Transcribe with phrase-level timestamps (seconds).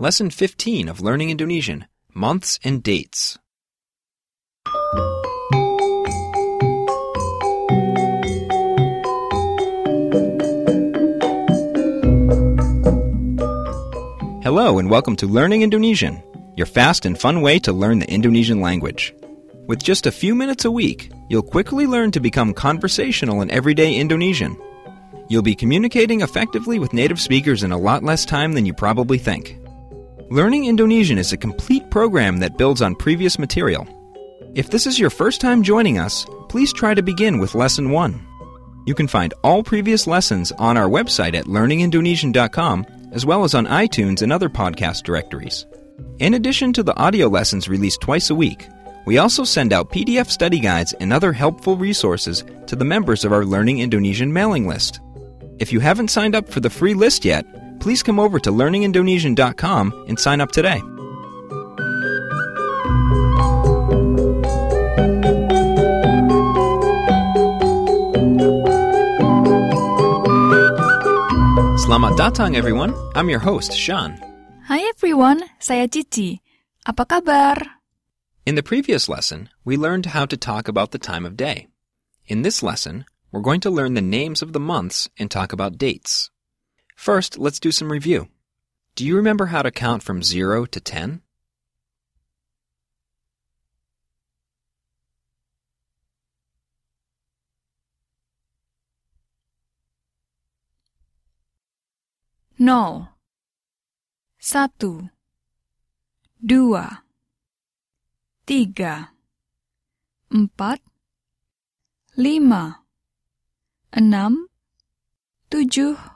[0.00, 3.38] Lesson 15 of Learning Indonesian Months and Dates.
[14.42, 16.20] Hello, and welcome to Learning Indonesian,
[16.56, 19.14] your fast and fun way to learn the Indonesian language.
[19.68, 23.94] With just a few minutes a week, you'll quickly learn to become conversational in everyday
[23.94, 24.60] Indonesian.
[25.28, 29.18] You'll be communicating effectively with native speakers in a lot less time than you probably
[29.18, 29.60] think.
[30.30, 33.86] Learning Indonesian is a complete program that builds on previous material.
[34.54, 38.26] If this is your first time joining us, please try to begin with Lesson 1.
[38.86, 43.66] You can find all previous lessons on our website at learningindonesian.com as well as on
[43.66, 45.66] iTunes and other podcast directories.
[46.20, 48.66] In addition to the audio lessons released twice a week,
[49.04, 53.32] we also send out PDF study guides and other helpful resources to the members of
[53.32, 55.00] our Learning Indonesian mailing list.
[55.58, 57.44] If you haven't signed up for the free list yet,
[57.84, 60.80] please come over to learningindonesian.com and sign up today.
[71.84, 72.96] Selamat datang everyone.
[73.12, 74.16] I'm your host, Sean.
[74.64, 76.40] Hi everyone, saya Cici.
[76.88, 77.84] Apa kabar?
[78.48, 81.68] In the previous lesson, we learned how to talk about the time of day.
[82.24, 85.76] In this lesson, we're going to learn the names of the months and talk about
[85.76, 86.32] dates.
[86.94, 88.28] First, let's do some review.
[88.94, 91.20] Do you remember how to count from 0 to 10?
[102.56, 103.08] Nol.
[104.40, 105.10] Satu.
[106.38, 107.02] Dua.
[108.46, 109.10] Tiga.
[110.30, 110.78] Empat.
[112.16, 112.86] Lima.
[113.90, 114.46] Enam.
[115.50, 116.13] Tujuh.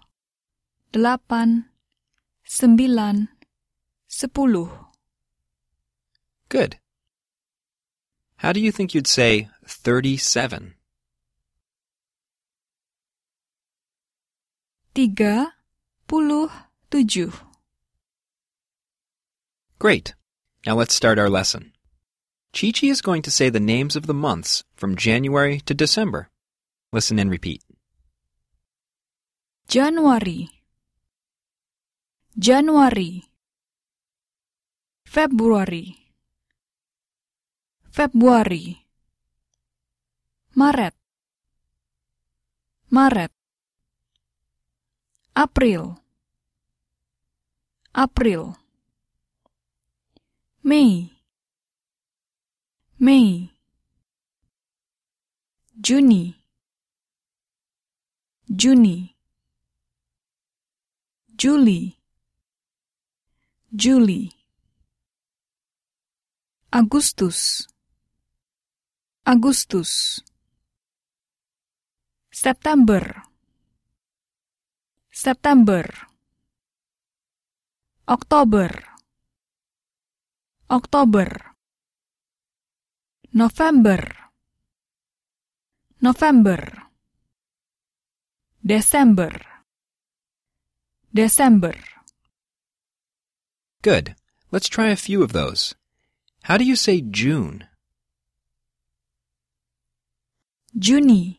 [0.93, 1.69] Delapan.
[2.49, 3.29] Sembilan.
[4.09, 4.73] Sepuluh.
[6.49, 6.81] Good.
[8.41, 10.79] How do you think you'd say 37?
[14.99, 15.55] Tiga
[16.09, 16.51] puluh
[16.91, 17.31] tujuh.
[19.79, 20.15] Great.
[20.67, 21.71] Now let's start our lesson.
[22.53, 26.31] Cici is going to say the names of the months from January to December.
[26.93, 27.63] Listen and repeat.
[29.69, 30.58] Januari.
[32.39, 33.19] Januari.
[35.03, 35.91] Februari.
[37.91, 38.79] Februari.
[40.55, 40.95] Maret.
[42.95, 43.35] Maret.
[45.35, 45.99] April.
[47.91, 48.55] April.
[50.63, 51.11] Mei.
[53.03, 53.51] Mei.
[55.75, 56.39] Juni.
[58.47, 59.17] Juni.
[61.35, 61.98] Juli.
[63.71, 64.31] Juli.
[66.73, 67.69] Agustus.
[69.27, 70.25] Agustus.
[72.33, 73.25] September.
[75.13, 75.85] September.
[78.09, 78.73] Oktober.
[80.71, 81.55] Oktober.
[83.33, 84.33] November.
[86.01, 86.89] November.
[88.65, 89.45] Desember.
[91.13, 91.98] Desember.
[93.83, 94.17] Good.
[94.51, 95.75] Let's try a few of those.
[96.43, 97.65] How do you say June?
[100.77, 101.39] Juni.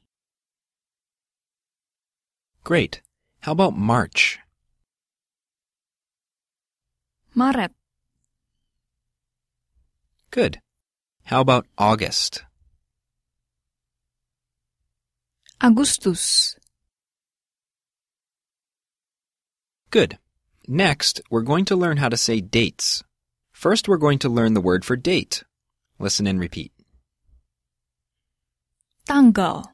[2.63, 3.01] Great.
[3.41, 4.39] How about March?
[7.35, 7.71] Maret.
[10.31, 10.61] Good.
[11.25, 12.43] How about August?
[15.61, 16.55] Agustus.
[19.91, 20.17] Good.
[20.71, 23.03] Next, we're going to learn how to say dates.
[23.51, 25.43] First, we're going to learn the word for date.
[25.97, 26.71] Listen and repeat.
[29.07, 29.65] Tanggal.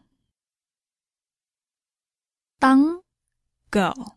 [2.61, 4.16] Tanggal.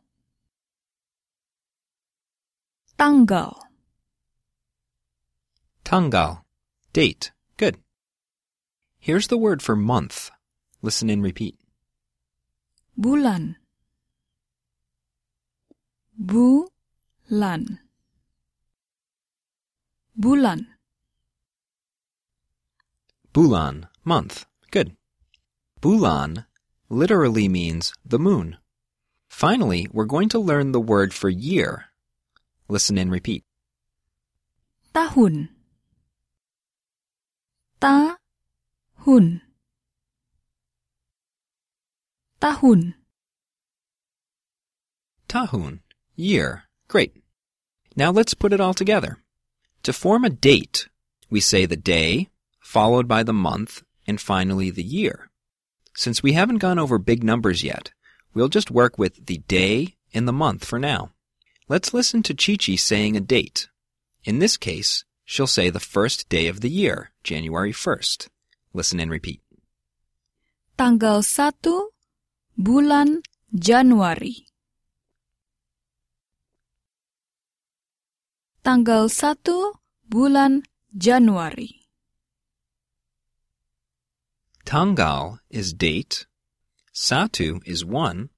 [2.97, 3.59] Tanggal.
[5.85, 6.45] Tanggal.
[6.93, 7.33] Date.
[7.57, 7.79] Good.
[9.01, 10.31] Here's the word for month.
[10.81, 11.59] Listen and repeat.
[12.97, 13.57] Bulan.
[16.19, 17.79] Bulan.
[20.19, 20.67] Bulan.
[23.33, 23.87] Bulan.
[24.03, 24.47] Month.
[24.73, 24.97] Good.
[25.81, 26.45] Bulan
[26.91, 28.59] literally means the moon.
[29.31, 31.95] Finally, we're going to learn the word for year.
[32.67, 33.45] Listen and repeat.
[34.93, 35.55] Tahun.
[37.79, 39.41] Tahun.
[42.43, 42.95] Tahun.
[45.29, 45.88] Tahun.
[46.21, 46.65] Year.
[46.89, 47.15] Great.
[47.95, 49.19] Now let's put it all together.
[49.85, 50.89] To form a date,
[51.31, 52.29] we say the day,
[52.59, 55.31] followed by the month, and finally the year.
[55.95, 57.93] Since we haven't gone over big numbers yet,
[58.35, 61.13] we'll just work with the day and the month for now.
[61.69, 63.69] Let's listen to Cici saying a date.
[64.25, 68.27] In this case, she'll say the first day of the year, January 1st.
[68.75, 69.41] Listen and repeat.
[70.77, 71.91] Tanggal 1
[72.59, 73.23] bulan
[73.55, 74.48] Januari.
[78.69, 79.73] Tanggal 1
[80.11, 80.63] bulan
[80.95, 81.89] Januari.
[84.67, 86.27] Tanggal is date,
[86.93, 88.29] Satu is one,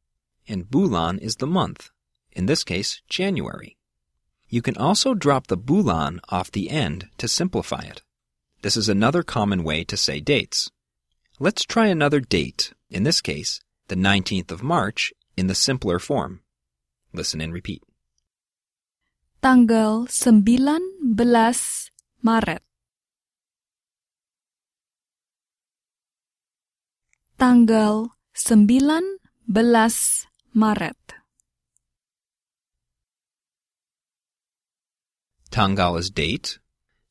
[0.46, 1.90] and Bulan is the month,
[2.30, 3.76] in this case, January.
[4.48, 8.02] You can also drop the Bulan off the end to simplify it.
[8.62, 10.70] This is another common way to say dates.
[11.40, 16.38] Let's try another date, in this case, the 19th of March, in the simpler form.
[17.12, 17.82] Listen and repeat.
[19.40, 21.16] Tanggal 19
[22.20, 22.60] Maret.
[27.40, 29.00] Tanggal 19
[30.52, 30.96] Maret.
[35.48, 36.60] Tanggal is date,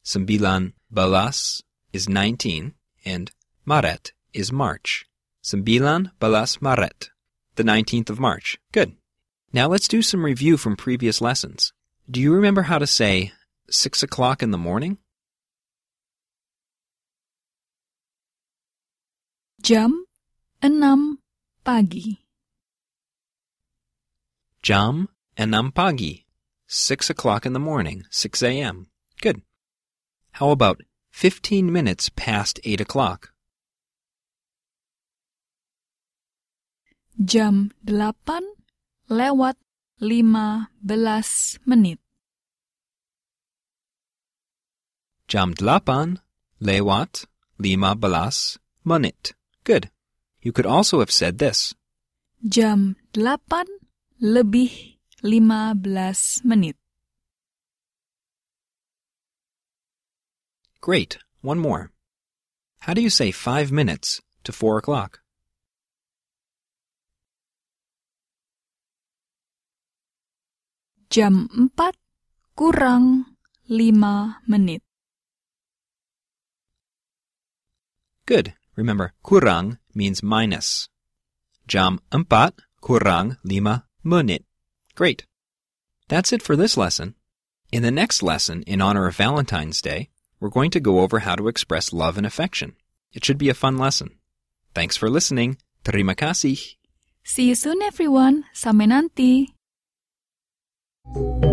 [0.06, 3.32] Sembilan Belas is 19, and
[3.66, 5.10] Maret is March.
[5.42, 7.10] Sembilan Belas Maret,
[7.56, 8.62] the 19th of March.
[8.72, 8.94] Good.
[9.52, 11.74] Now let's do some review from previous lessons.
[12.10, 13.34] Do you remember how to say
[13.70, 14.98] 6 o'clock in the morning?
[19.62, 20.06] Jam
[20.64, 21.20] 6
[21.64, 22.18] pagi.
[24.64, 26.26] Jam enam pagi.
[26.66, 28.88] 6 o'clock in the morning, 6 a.m.
[29.22, 29.44] Good.
[30.32, 30.82] How about
[31.12, 33.34] 15 minutes past 8 o'clock?
[37.24, 38.42] Jam 8
[39.10, 39.58] lewat
[40.00, 42.00] 15 menit.
[45.28, 46.24] Jam delapan
[46.64, 47.28] lewat
[47.60, 48.56] lima belas
[48.88, 49.36] menit.
[49.68, 49.92] Good.
[50.40, 51.76] You could also have said this.
[52.40, 53.44] Jam 8
[54.24, 56.80] lebih 15 menit.
[60.80, 61.20] Great.
[61.44, 61.92] One more.
[62.88, 65.20] How do you say five minutes to four o'clock?
[71.10, 71.90] Jam 4
[72.54, 73.34] kurang
[73.66, 74.86] 5 menit.
[78.30, 78.54] Good.
[78.78, 80.86] Remember, kurang means minus.
[81.66, 84.46] Jam empat kurang lima menit.
[84.94, 85.26] Great.
[86.14, 87.18] That's it for this lesson.
[87.74, 91.34] In the next lesson, in honor of Valentine's Day, we're going to go over how
[91.34, 92.78] to express love and affection.
[93.18, 94.22] It should be a fun lesson.
[94.78, 95.58] Thanks for listening.
[95.82, 96.78] Terima kasih.
[97.26, 98.46] See you soon everyone.
[98.54, 99.59] Sampai nanti.
[101.16, 101.50] Learning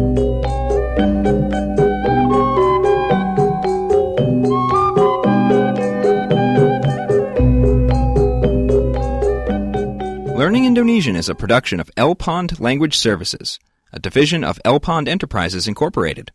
[10.67, 13.59] Indonesian is a production of El Pond Language Services,
[13.95, 16.33] a division of El Pond Enterprises Incorporated.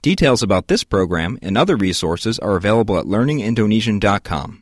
[0.00, 4.60] Details about this program and other resources are available at learningindonesian.com.